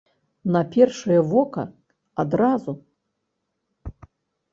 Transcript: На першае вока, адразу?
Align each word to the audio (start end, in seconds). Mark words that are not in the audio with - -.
На 0.53 0.61
першае 0.75 1.17
вока, 1.33 1.65
адразу? 2.23 2.71